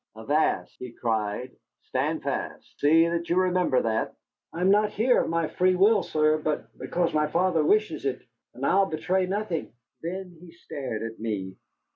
"Avast!" 0.15 0.75
he 0.79 0.91
cried. 0.93 1.55
"Stand 1.83 2.23
fast. 2.23 2.79
See 2.79 3.07
that 3.07 3.29
you 3.29 3.35
remember 3.35 3.83
that." 3.83 4.15
"I'm 4.51 4.71
not 4.71 4.89
here 4.89 5.21
of 5.21 5.29
my 5.29 5.47
free 5.47 5.75
will, 5.75 6.01
sir, 6.01 6.39
but 6.39 6.75
because 6.79 7.13
my 7.13 7.27
father 7.27 7.63
wishes 7.63 8.03
it. 8.05 8.23
And 8.55 8.65
I'll 8.65 8.87
betray 8.87 9.27
nothing." 9.27 9.73
Then 10.01 10.37
he 10.41 10.53
stared 10.53 11.03
at 11.03 11.19
me. 11.19 11.55